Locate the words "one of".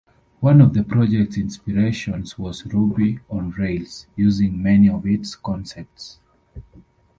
0.39-0.73